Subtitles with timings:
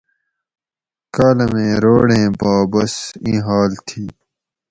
[1.15, 4.03] کالمیں روڑیں پا بس ایں حال تھی